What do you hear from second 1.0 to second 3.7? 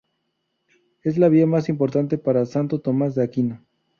Es la vía más importante para Santo Tomás de Aquino.